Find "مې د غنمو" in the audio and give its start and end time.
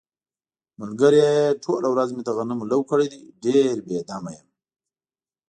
2.15-2.69